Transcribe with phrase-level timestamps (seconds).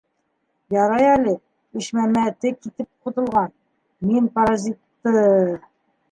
[0.75, 1.33] Ярай әле
[1.81, 3.51] Ишмәмәте китеп ҡотолған,
[4.13, 5.27] мин паразитты...